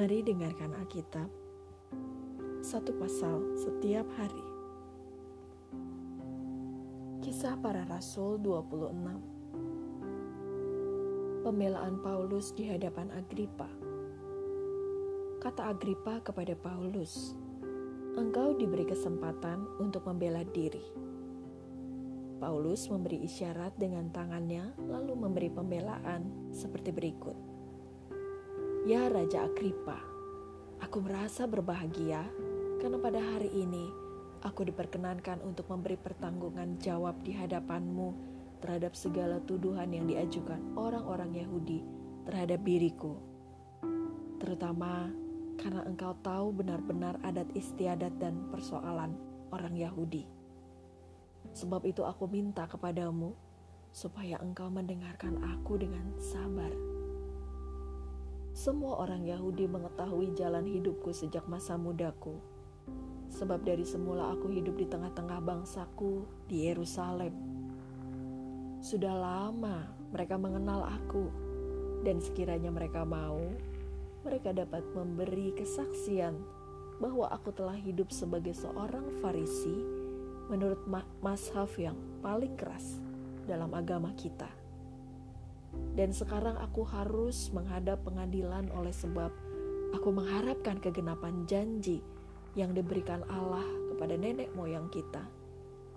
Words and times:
Mari 0.00 0.24
dengarkan 0.24 0.72
Alkitab 0.80 1.28
satu 2.64 2.88
pasal 2.96 3.52
setiap 3.52 4.08
hari. 4.16 4.40
Kisah 7.20 7.60
para 7.60 7.84
Rasul 7.84 8.40
26 8.40 8.96
Pembelaan 11.44 12.00
Paulus 12.00 12.56
di 12.56 12.64
hadapan 12.64 13.12
Agripa 13.12 13.68
Kata 15.44 15.68
Agripa 15.68 16.24
kepada 16.24 16.56
Paulus, 16.56 17.36
Engkau 18.16 18.56
diberi 18.56 18.88
kesempatan 18.88 19.68
untuk 19.84 20.08
membela 20.08 20.40
diri. 20.48 20.80
Paulus 22.40 22.88
memberi 22.88 23.20
isyarat 23.20 23.76
dengan 23.76 24.08
tangannya 24.08 24.64
lalu 24.80 25.12
memberi 25.12 25.52
pembelaan 25.52 26.48
seperti 26.56 26.88
berikut. 26.88 27.59
Ya 28.88 29.12
Raja 29.12 29.44
Agripa, 29.44 30.00
aku 30.80 31.04
merasa 31.04 31.44
berbahagia 31.44 32.24
karena 32.80 32.96
pada 32.96 33.20
hari 33.20 33.52
ini 33.52 33.92
aku 34.40 34.64
diperkenankan 34.64 35.44
untuk 35.44 35.68
memberi 35.68 36.00
pertanggungan 36.00 36.80
jawab 36.80 37.20
di 37.20 37.36
hadapanmu 37.36 38.16
terhadap 38.64 38.96
segala 38.96 39.36
tuduhan 39.44 39.92
yang 39.92 40.08
diajukan 40.08 40.56
orang-orang 40.80 41.44
Yahudi 41.44 41.84
terhadap 42.24 42.64
diriku. 42.64 43.20
Terutama 44.40 45.12
karena 45.60 45.84
engkau 45.84 46.16
tahu 46.24 46.64
benar-benar 46.64 47.20
adat 47.20 47.52
istiadat 47.52 48.16
dan 48.16 48.48
persoalan 48.48 49.12
orang 49.52 49.76
Yahudi. 49.76 50.24
Sebab 51.52 51.84
itu 51.84 52.00
aku 52.00 52.24
minta 52.32 52.64
kepadamu 52.64 53.36
supaya 53.92 54.40
engkau 54.40 54.72
mendengarkan 54.72 55.36
aku 55.44 55.76
dengan 55.76 56.16
sabar 56.16 56.99
semua 58.60 59.00
orang 59.00 59.24
Yahudi 59.24 59.64
mengetahui 59.64 60.36
jalan 60.36 60.68
hidupku 60.68 61.16
sejak 61.16 61.48
masa 61.48 61.80
mudaku. 61.80 62.36
Sebab 63.32 63.64
dari 63.64 63.88
semula 63.88 64.36
aku 64.36 64.52
hidup 64.52 64.76
di 64.76 64.84
tengah-tengah 64.84 65.40
bangsaku 65.40 66.28
di 66.44 66.68
Yerusalem. 66.68 67.32
Sudah 68.84 69.16
lama 69.16 69.88
mereka 70.12 70.36
mengenal 70.36 70.84
aku, 70.84 71.32
dan 72.04 72.20
sekiranya 72.20 72.68
mereka 72.68 73.00
mau, 73.00 73.40
mereka 74.28 74.52
dapat 74.52 74.84
memberi 74.92 75.56
kesaksian 75.56 76.36
bahwa 77.00 77.32
aku 77.32 77.56
telah 77.56 77.80
hidup 77.80 78.12
sebagai 78.12 78.52
seorang 78.52 79.08
Farisi 79.24 79.80
menurut 80.52 80.84
mashaf 81.24 81.80
yang 81.80 81.96
paling 82.20 82.60
keras 82.60 83.00
dalam 83.48 83.72
agama 83.72 84.12
kita. 84.20 84.59
Dan 86.00 86.16
sekarang 86.16 86.56
aku 86.56 86.80
harus 86.88 87.52
menghadap 87.52 88.00
pengadilan 88.08 88.72
oleh 88.72 88.88
sebab 88.88 89.28
aku 89.92 90.08
mengharapkan 90.08 90.80
kegenapan 90.80 91.44
janji 91.44 92.00
yang 92.56 92.72
diberikan 92.72 93.20
Allah 93.28 93.68
kepada 93.92 94.16
nenek 94.16 94.48
moyang 94.56 94.88
kita 94.88 95.20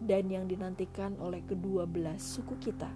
dan 0.03 0.27
yang 0.27 0.43
dinantikan 0.43 1.15
oleh 1.23 1.39
kedua 1.47 1.87
belas 1.87 2.19
suku 2.19 2.59
kita. 2.59 2.91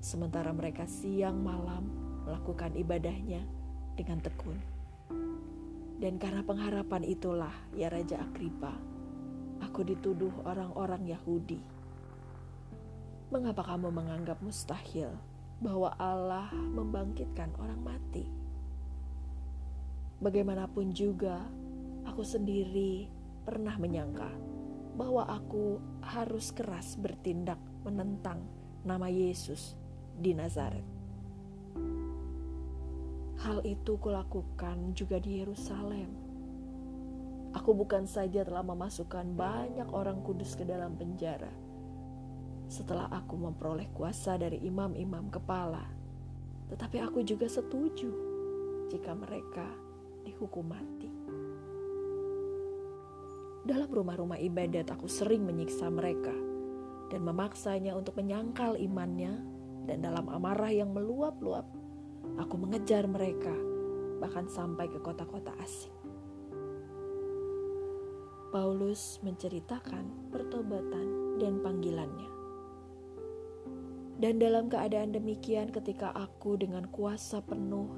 Sementara 0.00 0.56
mereka 0.56 0.88
siang 0.88 1.36
malam 1.36 1.92
melakukan 2.24 2.80
ibadahnya 2.80 3.44
dengan 3.92 4.24
tekun. 4.24 4.56
Dan 6.00 6.16
karena 6.16 6.40
pengharapan 6.40 7.04
itulah, 7.12 7.52
ya 7.76 7.92
Raja 7.92 8.24
Agripa, 8.24 8.72
aku 9.60 9.84
dituduh 9.84 10.32
orang-orang 10.48 11.12
Yahudi. 11.12 11.60
Mengapa 13.28 13.68
kamu 13.68 13.92
menganggap 13.92 14.40
mustahil 14.40 15.12
bahwa 15.62 15.94
Allah 15.94 16.50
membangkitkan 16.50 17.54
orang 17.62 17.78
mati. 17.78 18.26
Bagaimanapun 20.18 20.90
juga, 20.90 21.38
aku 22.02 22.26
sendiri 22.26 23.06
pernah 23.46 23.78
menyangka 23.78 24.30
bahwa 24.98 25.24
aku 25.24 25.78
harus 26.02 26.50
keras 26.50 26.98
bertindak 26.98 27.58
menentang 27.86 28.42
nama 28.82 29.06
Yesus 29.06 29.78
di 30.18 30.34
Nazaret. 30.34 30.84
Hal 33.42 33.62
itu 33.66 33.98
kulakukan 33.98 34.94
juga 34.94 35.18
di 35.18 35.42
Yerusalem. 35.42 36.10
Aku 37.54 37.74
bukan 37.74 38.06
saja 38.06 38.46
telah 38.46 38.62
memasukkan 38.62 39.34
banyak 39.34 39.90
orang 39.90 40.22
kudus 40.22 40.54
ke 40.54 40.62
dalam 40.62 40.94
penjara, 40.94 41.50
setelah 42.72 43.12
aku 43.12 43.36
memperoleh 43.36 43.92
kuasa 43.92 44.40
dari 44.40 44.56
imam-imam 44.64 45.28
kepala. 45.28 45.84
Tetapi 46.72 47.04
aku 47.04 47.20
juga 47.20 47.44
setuju 47.44 48.08
jika 48.88 49.12
mereka 49.12 49.68
dihukum 50.24 50.64
mati. 50.64 51.12
Dalam 53.62 53.92
rumah-rumah 53.92 54.40
ibadat 54.40 54.88
aku 54.88 55.04
sering 55.06 55.44
menyiksa 55.44 55.92
mereka 55.92 56.32
dan 57.12 57.20
memaksanya 57.28 57.92
untuk 57.92 58.16
menyangkal 58.16 58.80
imannya 58.80 59.36
dan 59.84 60.00
dalam 60.00 60.32
amarah 60.32 60.72
yang 60.72 60.90
meluap-luap 60.96 61.68
aku 62.40 62.54
mengejar 62.56 63.04
mereka 63.04 63.52
bahkan 64.18 64.48
sampai 64.48 64.88
ke 64.88 64.98
kota-kota 64.98 65.52
asing. 65.60 65.94
Paulus 68.52 69.16
menceritakan 69.24 70.28
pertobatan 70.28 71.38
dan 71.40 71.62
panggilannya. 71.64 72.41
Dan 74.22 74.38
dalam 74.38 74.70
keadaan 74.70 75.10
demikian 75.10 75.74
ketika 75.74 76.14
aku 76.14 76.54
dengan 76.54 76.86
kuasa 76.94 77.42
penuh 77.42 77.90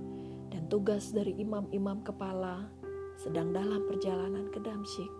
dan 0.49 0.65
tugas 0.73 1.13
dari 1.13 1.37
imam-imam 1.37 2.01
kepala 2.01 2.65
sedang 3.21 3.53
dalam 3.53 3.85
perjalanan 3.85 4.49
ke 4.49 4.57
Damsyik, 4.57 5.13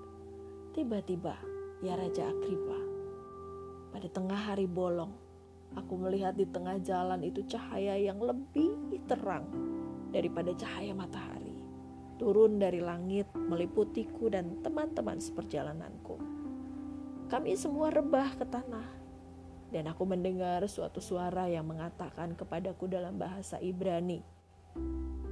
tiba-tiba 0.73 1.37
ya 1.85 2.01
Raja 2.01 2.33
Agripa, 2.33 2.81
pada 3.93 4.09
tengah 4.09 4.49
hari 4.49 4.65
bolong, 4.65 5.13
aku 5.77 5.93
melihat 5.93 6.41
di 6.41 6.49
tengah 6.49 6.81
jalan 6.81 7.21
itu 7.21 7.45
cahaya 7.53 8.01
yang 8.01 8.17
lebih 8.25 8.73
terang 9.05 9.45
daripada 10.09 10.57
cahaya 10.57 10.97
matahari. 10.97 11.53
Turun 12.17 12.57
dari 12.57 12.81
langit 12.81 13.29
meliputiku 13.37 14.33
dan 14.33 14.57
teman-teman 14.65 15.21
seperjalananku. 15.21 16.17
Kami 17.29 17.53
semua 17.61 17.93
rebah 17.93 18.41
ke 18.41 18.49
tanah 18.49 19.04
dan 19.75 19.91
aku 19.91 20.07
mendengar 20.07 20.63
suatu 20.71 21.03
suara 21.03 21.51
yang 21.51 21.67
mengatakan 21.67 22.39
kepadaku 22.39 22.87
dalam 22.87 23.19
bahasa 23.19 23.59
Ibrani, 23.59 24.23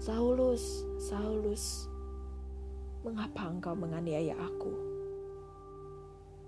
Saulus, 0.03 0.83
Saulus, 0.99 1.87
mengapa 3.07 3.47
engkau 3.47 3.79
menganiaya 3.79 4.35
aku? 4.35 4.75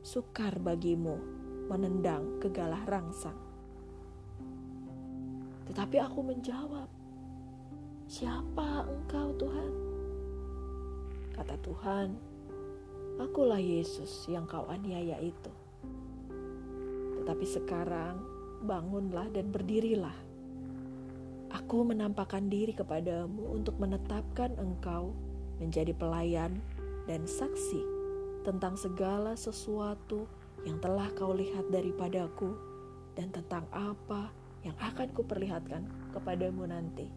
Sukar 0.02 0.58
bagimu 0.58 1.22
menendang 1.70 2.42
kegalah 2.42 2.82
rangsang. 2.82 3.38
Tetapi 5.70 5.96
aku 6.02 6.20
menjawab, 6.26 6.90
Siapa 8.10 8.90
engkau 8.90 9.32
Tuhan? 9.38 9.72
Kata 11.30 11.56
Tuhan, 11.62 12.08
Akulah 13.22 13.62
Yesus 13.62 14.26
yang 14.26 14.50
kau 14.50 14.66
aniaya 14.66 15.16
itu. 15.22 15.63
Tetapi 17.24 17.46
sekarang 17.48 18.20
bangunlah 18.68 19.32
dan 19.32 19.48
berdirilah. 19.48 20.12
Aku 21.56 21.88
menampakkan 21.88 22.52
diri 22.52 22.76
kepadamu 22.76 23.48
untuk 23.48 23.80
menetapkan 23.80 24.52
engkau 24.60 25.16
menjadi 25.56 25.96
pelayan 25.96 26.60
dan 27.08 27.24
saksi 27.24 27.80
tentang 28.44 28.76
segala 28.76 29.32
sesuatu 29.40 30.28
yang 30.68 30.76
telah 30.84 31.08
kau 31.16 31.32
lihat 31.32 31.64
daripadaku 31.72 32.52
dan 33.16 33.32
tentang 33.32 33.64
apa 33.72 34.28
yang 34.60 34.76
akan 34.76 35.08
kuperlihatkan 35.16 35.88
kepadamu 36.12 36.68
nanti. 36.68 37.08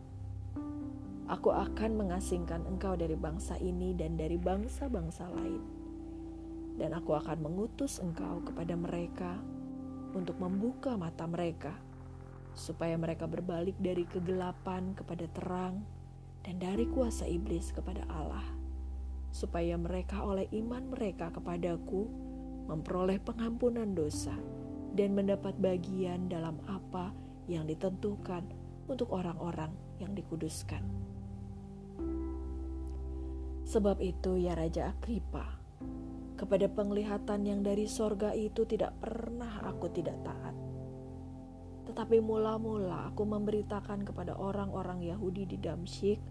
Aku 1.27 1.51
akan 1.51 1.99
mengasingkan 1.99 2.63
engkau 2.63 2.95
dari 2.95 3.19
bangsa 3.19 3.59
ini 3.59 3.91
dan 3.91 4.15
dari 4.15 4.39
bangsa-bangsa 4.39 5.27
lain. 5.35 5.59
Dan 6.79 6.95
aku 6.95 7.19
akan 7.19 7.43
mengutus 7.43 7.99
engkau 7.99 8.39
kepada 8.47 8.79
mereka 8.79 9.35
untuk 10.13 10.39
membuka 10.39 10.95
mata 10.95 11.25
mereka, 11.25 11.74
supaya 12.54 12.95
mereka 12.95 13.25
berbalik 13.25 13.75
dari 13.81 14.07
kegelapan 14.07 14.95
kepada 14.95 15.25
terang 15.33 15.83
dan 16.45 16.59
dari 16.62 16.88
kuasa 16.88 17.27
iblis 17.27 17.75
kepada 17.75 18.07
Allah, 18.07 18.45
supaya 19.33 19.75
mereka 19.75 20.24
oleh 20.24 20.48
iman 20.56 20.94
mereka 20.94 21.33
kepadaku 21.33 22.07
memperoleh 22.68 23.19
pengampunan 23.24 23.92
dosa 23.95 24.36
dan 24.95 25.15
mendapat 25.15 25.56
bagian 25.59 26.27
dalam 26.27 26.59
apa 26.68 27.15
yang 27.48 27.63
ditentukan 27.63 28.44
untuk 28.88 29.12
orang-orang 29.12 29.71
yang 30.00 30.12
dikuduskan. 30.15 30.83
Sebab 33.68 34.00
itu 34.00 34.39
ya 34.39 34.56
Raja 34.56 34.95
Agripa, 34.95 35.56
kepada 36.37 36.69
penglihatan 36.69 37.43
yang 37.43 37.59
dari 37.65 37.89
sorga 37.89 38.31
itu 38.37 38.63
tidak 38.69 38.93
pernah 39.01 39.65
aku 39.65 39.89
tidak 39.89 40.21
taat. 40.21 40.53
Tetapi 41.89 42.21
mula-mula 42.21 43.09
aku 43.09 43.25
memberitakan 43.25 44.05
kepada 44.05 44.37
orang-orang 44.37 45.01
Yahudi 45.01 45.49
di 45.49 45.57
Damsyik 45.57 46.21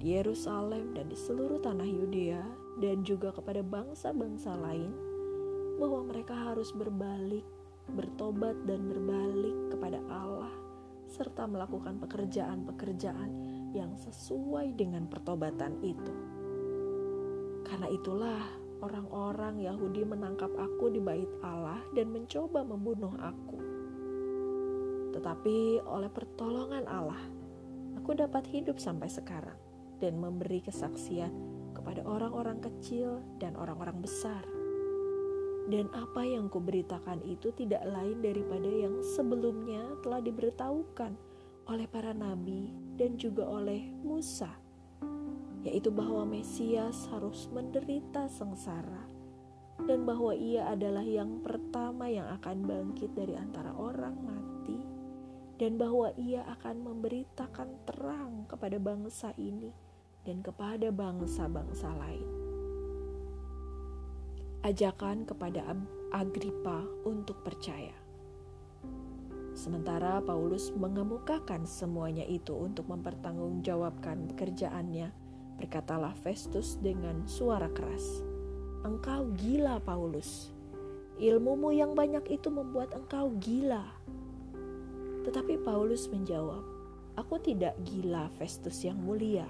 di 0.00 0.16
Yerusalem 0.16 0.96
dan 0.96 1.08
di 1.08 1.16
seluruh 1.16 1.60
tanah 1.60 1.84
Yudea 1.84 2.44
dan 2.80 3.04
juga 3.04 3.32
kepada 3.32 3.60
bangsa-bangsa 3.60 4.56
lain 4.56 4.92
bahwa 5.80 6.04
mereka 6.08 6.32
harus 6.32 6.72
berbalik, 6.76 7.44
bertobat 7.92 8.56
dan 8.68 8.88
berbalik 8.88 9.72
kepada 9.72 10.00
Allah 10.08 10.52
serta 11.10 11.44
melakukan 11.44 11.98
pekerjaan-pekerjaan 12.00 13.30
yang 13.76 13.92
sesuai 13.98 14.72
dengan 14.78 15.10
pertobatan 15.10 15.80
itu. 15.82 16.14
Karena 17.66 17.90
itulah 17.90 18.59
orang-orang 18.80 19.60
Yahudi 19.60 20.04
menangkap 20.04 20.50
aku 20.56 20.92
di 20.92 21.00
bait 21.00 21.28
Allah 21.40 21.80
dan 21.92 22.12
mencoba 22.12 22.64
membunuh 22.64 23.12
aku. 23.20 23.58
Tetapi 25.16 25.84
oleh 25.84 26.10
pertolongan 26.10 26.84
Allah, 26.88 27.20
aku 28.00 28.16
dapat 28.16 28.46
hidup 28.48 28.80
sampai 28.80 29.08
sekarang 29.12 29.58
dan 30.00 30.16
memberi 30.16 30.64
kesaksian 30.64 31.32
kepada 31.76 32.04
orang-orang 32.04 32.60
kecil 32.60 33.20
dan 33.40 33.56
orang-orang 33.56 34.00
besar. 34.00 34.42
Dan 35.70 35.86
apa 35.94 36.26
yang 36.26 36.50
kuberitakan 36.50 37.22
itu 37.22 37.54
tidak 37.54 37.84
lain 37.86 38.18
daripada 38.24 38.66
yang 38.66 38.98
sebelumnya 39.14 39.86
telah 40.02 40.18
diberitahukan 40.18 41.14
oleh 41.70 41.86
para 41.86 42.10
nabi 42.10 42.74
dan 42.98 43.14
juga 43.14 43.46
oleh 43.46 43.94
Musa, 44.02 44.50
yaitu 45.64 45.92
bahwa 45.92 46.24
Mesias 46.24 47.08
harus 47.12 47.48
menderita 47.52 48.26
sengsara 48.28 49.04
dan 49.84 50.04
bahwa 50.04 50.36
ia 50.36 50.68
adalah 50.68 51.04
yang 51.04 51.40
pertama 51.40 52.08
yang 52.08 52.28
akan 52.40 52.64
bangkit 52.64 53.12
dari 53.16 53.36
antara 53.36 53.72
orang 53.76 54.16
mati 54.20 54.80
dan 55.60 55.76
bahwa 55.76 56.12
ia 56.16 56.44
akan 56.56 56.84
memberitakan 56.84 57.68
terang 57.84 58.48
kepada 58.48 58.80
bangsa 58.80 59.36
ini 59.36 59.72
dan 60.24 60.40
kepada 60.40 60.88
bangsa-bangsa 60.88 61.88
lain. 61.96 62.28
Ajakan 64.60 65.24
kepada 65.24 65.64
Agripa 66.12 66.84
untuk 67.08 67.40
percaya. 67.40 67.96
Sementara 69.56 70.20
Paulus 70.24 70.72
mengemukakan 70.72 71.64
semuanya 71.64 72.24
itu 72.24 72.56
untuk 72.56 72.88
mempertanggungjawabkan 72.88 74.32
pekerjaannya, 74.32 75.12
berkatalah 75.60 76.16
Festus 76.24 76.80
dengan 76.80 77.28
suara 77.28 77.68
keras, 77.68 78.24
"Engkau 78.80 79.28
gila, 79.36 79.76
Paulus. 79.84 80.48
Ilmumu 81.20 81.68
yang 81.76 81.92
banyak 81.92 82.24
itu 82.32 82.48
membuat 82.48 82.96
engkau 82.96 83.28
gila." 83.36 83.84
Tetapi 85.28 85.60
Paulus 85.60 86.08
menjawab, 86.08 86.64
"Aku 87.20 87.36
tidak 87.36 87.76
gila, 87.84 88.32
Festus 88.40 88.80
yang 88.88 88.96
mulia. 88.96 89.44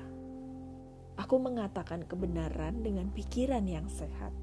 Aku 1.14 1.38
mengatakan 1.38 2.02
kebenaran 2.02 2.82
dengan 2.82 3.06
pikiran 3.14 3.62
yang 3.70 3.86
sehat." 3.86 4.34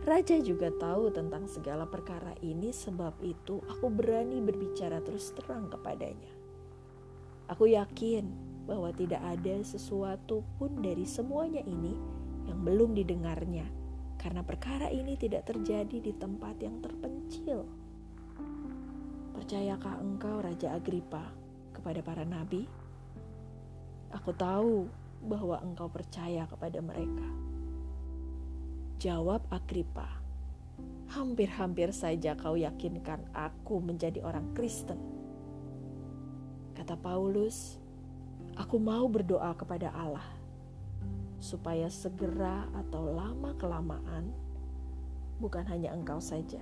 Raja 0.00 0.40
juga 0.40 0.72
tahu 0.72 1.12
tentang 1.12 1.44
segala 1.44 1.84
perkara 1.84 2.32
ini, 2.40 2.72
sebab 2.72 3.20
itu 3.20 3.60
aku 3.68 3.92
berani 3.92 4.40
berbicara 4.40 5.04
terus 5.04 5.36
terang 5.36 5.68
kepadanya. 5.68 6.32
Aku 7.52 7.68
yakin 7.68 8.49
bahwa 8.70 8.94
tidak 8.94 9.18
ada 9.18 9.58
sesuatu 9.66 10.46
pun 10.54 10.78
dari 10.78 11.02
semuanya 11.02 11.58
ini 11.66 11.98
yang 12.46 12.62
belum 12.62 12.94
didengarnya, 12.94 13.66
karena 14.14 14.46
perkara 14.46 14.86
ini 14.94 15.18
tidak 15.18 15.50
terjadi 15.50 15.98
di 15.98 16.14
tempat 16.14 16.54
yang 16.62 16.78
terpencil. 16.78 17.66
Percayakah 19.34 19.98
engkau, 19.98 20.38
Raja 20.38 20.78
Agripa, 20.78 21.34
kepada 21.74 21.98
para 22.06 22.22
nabi? 22.22 22.70
Aku 24.14 24.30
tahu 24.30 24.86
bahwa 25.26 25.58
engkau 25.66 25.90
percaya 25.90 26.46
kepada 26.46 26.78
mereka 26.78 27.50
Jawab 29.00 29.48
Agripa, 29.48 30.04
hampir-hampir 31.16 31.88
saja 31.88 32.36
kau 32.36 32.52
yakinkan 32.52 33.24
aku 33.32 33.80
menjadi 33.80 34.20
orang 34.20 34.52
Kristen. 34.52 35.00
Kata 36.76 37.00
Paulus, 37.00 37.79
aku 38.60 38.76
mau 38.76 39.08
berdoa 39.08 39.56
kepada 39.56 39.88
Allah 39.96 40.28
supaya 41.40 41.88
segera 41.88 42.68
atau 42.76 43.08
lama-kelamaan 43.08 44.28
bukan 45.40 45.64
hanya 45.64 45.96
engkau 45.96 46.20
saja, 46.20 46.60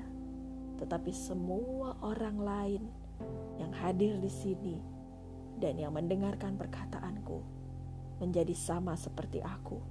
tetapi 0.79 1.11
semua 1.11 1.99
orang 1.99 2.39
lain 2.39 2.83
yang 3.59 3.75
hadir 3.75 4.15
di 4.23 4.31
sini 4.31 4.79
dan 5.59 5.75
yang 5.75 5.91
mendengarkan 5.91 6.55
perkataanku 6.55 7.43
menjadi 8.23 8.55
sama 8.55 8.94
seperti 8.94 9.43
aku 9.43 9.83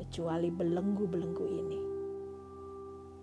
kecuali 0.00 0.48
belenggu-belenggu 0.48 1.46
ini. 1.52 1.80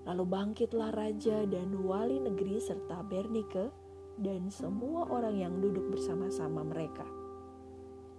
Lalu 0.06 0.24
bangkitlah 0.30 0.94
raja 0.94 1.50
dan 1.50 1.82
wali 1.82 2.22
negeri 2.22 2.62
serta 2.62 3.02
Bernike 3.02 3.74
dan 4.22 4.54
semua 4.54 5.10
orang 5.10 5.34
yang 5.34 5.58
duduk 5.58 5.98
bersama-sama 5.98 6.62
mereka. 6.62 7.23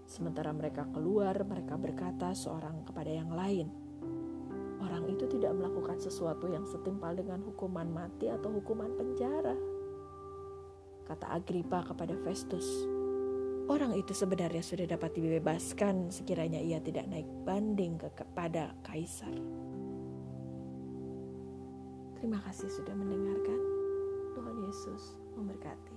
Sementara 0.04 0.52
mereka 0.52 0.84
keluar, 0.92 1.36
mereka 1.48 1.80
berkata 1.80 2.36
seorang 2.36 2.84
kepada 2.84 3.10
yang 3.10 3.32
lain, 3.32 3.68
Orang 4.84 5.08
itu 5.08 5.24
tidak 5.24 5.56
melakukan 5.56 5.96
sesuatu 5.96 6.44
yang 6.44 6.68
setimpal 6.68 7.16
dengan 7.16 7.40
hukuman 7.40 7.88
mati 7.88 8.28
atau 8.28 8.52
hukuman 8.52 8.92
penjara. 8.92 9.56
Kata 11.08 11.32
Agripa 11.32 11.80
kepada 11.88 12.12
Festus, 12.20 12.68
Orang 13.64 13.96
itu 13.96 14.12
sebenarnya 14.12 14.60
sudah 14.60 14.84
dapat 14.84 15.16
dibebaskan 15.16 16.12
sekiranya 16.12 16.60
ia 16.60 16.84
tidak 16.84 17.08
naik 17.08 17.24
banding 17.48 17.96
ke 17.96 18.12
kepada 18.12 18.76
kaisar. 18.84 19.32
Terima 22.20 22.44
kasih 22.44 22.68
sudah 22.68 22.92
mendengarkan. 22.92 23.60
Tuhan 24.36 24.56
Yesus 24.68 25.16
memberkati. 25.32 25.94